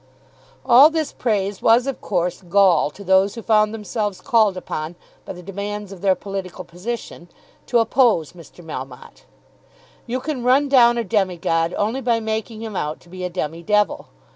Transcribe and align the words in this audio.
All 0.65 0.89
this 0.89 1.11
praise 1.13 1.61
was 1.61 1.85
of 1.85 2.01
course 2.01 2.41
gall 2.41 2.89
to 2.89 3.03
those 3.03 3.35
who 3.35 3.43
found 3.43 3.71
themselves 3.71 4.19
called 4.19 4.57
upon 4.57 4.95
by 5.25 5.33
the 5.33 5.43
demands 5.43 5.91
of 5.91 6.01
their 6.01 6.15
political 6.15 6.65
position 6.65 7.29
to 7.67 7.77
oppose 7.77 8.31
Mr. 8.33 8.65
Melmotte. 8.65 9.25
You 10.07 10.19
can 10.19 10.43
run 10.43 10.67
down 10.67 10.97
a 10.97 11.03
demi 11.03 11.37
god 11.37 11.75
only 11.77 12.01
by 12.01 12.19
making 12.19 12.63
him 12.63 12.75
out 12.75 12.99
to 13.01 13.09
be 13.09 13.23
a 13.23 13.29
demi 13.29 13.61
devil. 13.61 14.07